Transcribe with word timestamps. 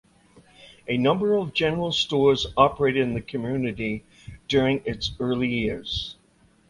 A 0.87 0.97
number 0.97 1.35
of 1.37 1.53
general 1.53 1.91
stores 1.91 2.47
operated 2.57 3.03
in 3.03 3.13
the 3.13 3.21
community 3.21 4.03
during 4.47 4.81
its 4.83 5.11
early 5.19 5.47
years. 5.47 6.15